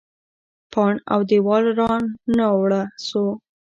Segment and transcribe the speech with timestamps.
[0.71, 3.25] پاڼ او دیوال رانړاوه سو.